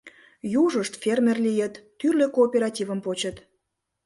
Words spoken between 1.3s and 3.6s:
лийыт, тӱрлӧ кооперативым почыт.